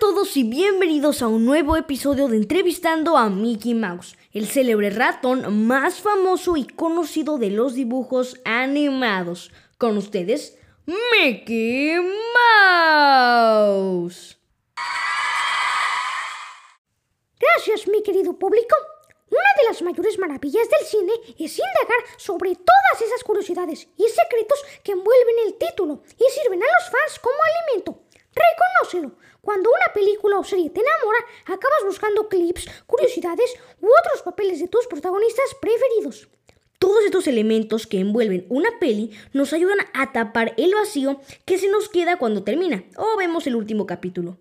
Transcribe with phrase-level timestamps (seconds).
[0.00, 5.66] todos y bienvenidos a un nuevo episodio de Entrevistando a Mickey Mouse, el célebre ratón
[5.66, 9.52] más famoso y conocido de los dibujos animados.
[9.76, 11.96] Con ustedes, Mickey
[13.58, 14.38] Mouse.
[17.38, 18.74] Gracias, mi querido público.
[19.28, 24.64] Una de las mayores maravillas del cine es indagar sobre todas esas curiosidades y secretos
[24.82, 27.36] que envuelven el título y sirven a los fans como
[27.68, 27.99] alimento.
[28.40, 29.16] Reconócelo.
[29.40, 34.68] Cuando una película o serie te enamora, acabas buscando clips, curiosidades u otros papeles de
[34.68, 36.28] tus protagonistas preferidos.
[36.78, 41.68] Todos estos elementos que envuelven una peli nos ayudan a tapar el vacío que se
[41.68, 44.38] nos queda cuando termina o vemos el último capítulo.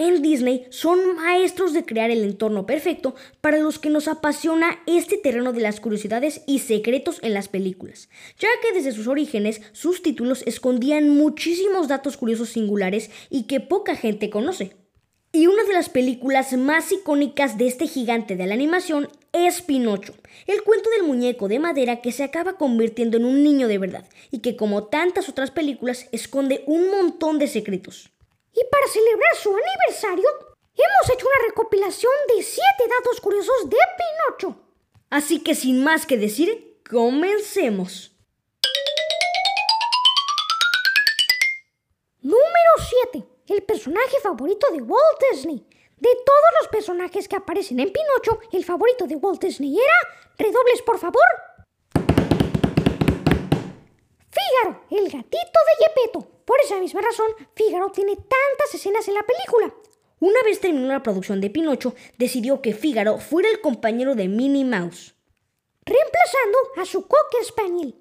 [0.00, 5.18] En Disney son maestros de crear el entorno perfecto para los que nos apasiona este
[5.18, 10.00] terreno de las curiosidades y secretos en las películas, ya que desde sus orígenes sus
[10.00, 14.76] títulos escondían muchísimos datos curiosos singulares y que poca gente conoce.
[15.32, 20.14] Y una de las películas más icónicas de este gigante de la animación es Pinocho,
[20.46, 24.08] el cuento del muñeco de madera que se acaba convirtiendo en un niño de verdad
[24.30, 28.12] y que como tantas otras películas esconde un montón de secretos.
[28.58, 30.28] Y para celebrar su aniversario,
[30.74, 34.60] hemos hecho una recopilación de 7 datos curiosos de Pinocho.
[35.10, 38.16] Así que sin más que decir, comencemos.
[42.20, 42.72] Número
[43.12, 43.24] 7.
[43.46, 45.64] El personaje favorito de Walt Disney.
[45.96, 50.82] De todos los personajes que aparecen en Pinocho, el favorito de Walt Disney era, redobles
[50.82, 51.22] por favor,
[54.90, 56.28] El gatito de Gepetto.
[56.44, 59.74] Por esa misma razón, Fígaro tiene tantas escenas en la película.
[60.20, 64.64] Una vez terminó la producción de Pinocho, decidió que Fígaro fuera el compañero de Minnie
[64.64, 65.14] Mouse,
[65.84, 67.94] reemplazando a su Cocker Spaniel.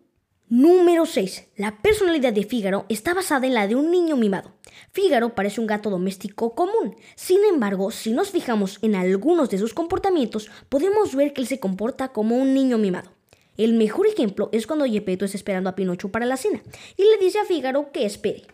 [0.50, 1.50] Número 6.
[1.58, 4.54] La personalidad de Fígaro está basada en la de un niño mimado.
[4.94, 6.96] Fígaro parece un gato doméstico común.
[7.16, 11.60] Sin embargo, si nos fijamos en algunos de sus comportamientos, podemos ver que él se
[11.60, 13.17] comporta como un niño mimado.
[13.58, 16.62] El mejor ejemplo es cuando Gepetto está esperando a Pinocho para la cena
[16.96, 18.46] y le dice a Fígaro que espere.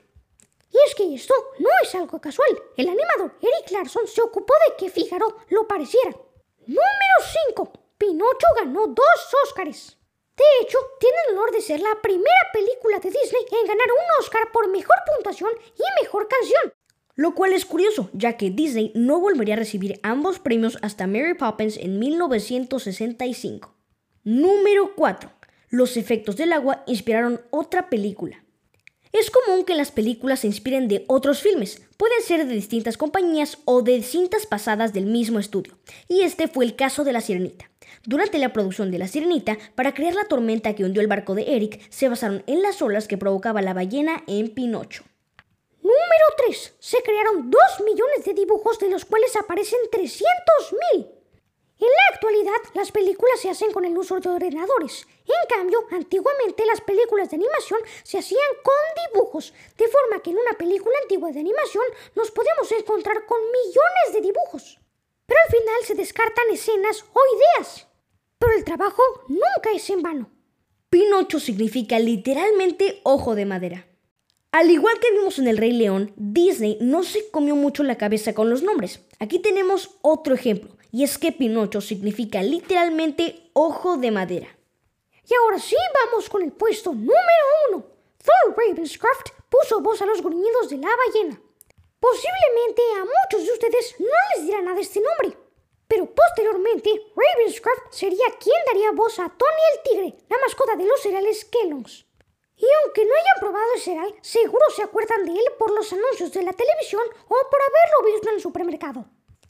[0.72, 2.50] Y es que esto no es algo casual.
[2.78, 6.12] El animador Eric Larson se ocupó de que Fígaro lo pareciera.
[6.66, 7.18] Número
[7.50, 7.74] 5.
[7.98, 9.98] Pinocho ganó dos Óscares.
[10.38, 14.20] De hecho, tiene el honor de ser la primera película de Disney en ganar un
[14.24, 16.74] Oscar por mejor puntuación y mejor canción.
[17.16, 21.36] Lo cual es curioso, ya que Disney no volvería a recibir ambos premios hasta Mary
[21.36, 23.83] Poppins en 1965.
[24.26, 25.30] Número 4.
[25.70, 28.42] Los efectos del agua inspiraron otra película.
[29.12, 33.58] Es común que las películas se inspiren de otros filmes, pueden ser de distintas compañías
[33.66, 37.70] o de cintas pasadas del mismo estudio, y este fue el caso de La Sirenita.
[38.06, 41.58] Durante la producción de La Sirenita, para crear la tormenta que hundió el barco de
[41.58, 45.04] Eric, se basaron en las olas que provocaba la ballena en Pinocho.
[45.82, 46.76] Número 3.
[46.80, 51.23] Se crearon 2 millones de dibujos de los cuales aparecen 300.000.
[51.84, 55.06] En la actualidad, las películas se hacen con el uso de ordenadores.
[55.26, 58.74] En cambio, antiguamente las películas de animación se hacían con
[59.12, 61.84] dibujos, de forma que en una película antigua de animación
[62.16, 64.80] nos podemos encontrar con millones de dibujos.
[65.26, 67.86] Pero al final se descartan escenas o ideas.
[68.40, 70.32] Pero el trabajo nunca es en vano.
[70.90, 73.88] Pinocho significa literalmente ojo de madera.
[74.54, 78.34] Al igual que vimos en El Rey León, Disney no se comió mucho la cabeza
[78.34, 79.02] con los nombres.
[79.20, 84.48] Aquí tenemos otro ejemplo y es que Pinocho significa literalmente ojo de madera.
[85.28, 87.88] Y ahora sí vamos con el puesto número uno.
[88.24, 91.42] Thor Ravenscraft puso voz a los gruñidos de la ballena.
[92.00, 95.36] Posiblemente a muchos de ustedes no les dirá nada este nombre,
[95.88, 101.02] pero posteriormente Ravenscraft sería quien daría voz a Tony el Tigre, la mascota de los
[101.02, 102.06] cereales Kellogg's.
[102.56, 106.32] Y aunque no hayan probado el cereal, seguro se acuerdan de él por los anuncios
[106.34, 109.06] de la televisión o por haberlo visto en el supermercado.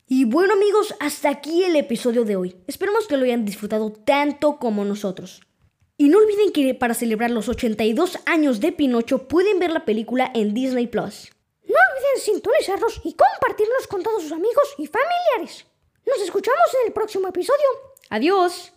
[0.07, 2.55] Y bueno amigos, hasta aquí el episodio de hoy.
[2.67, 5.41] Esperemos que lo hayan disfrutado tanto como nosotros.
[5.97, 10.29] Y no olviden que para celebrar los 82 años de Pinocho pueden ver la película
[10.33, 11.31] en Disney Plus.
[11.63, 15.65] No olviden sintonizarnos y compartirnos con todos sus amigos y familiares.
[16.05, 17.67] Nos escuchamos en el próximo episodio.
[18.09, 18.73] Adiós.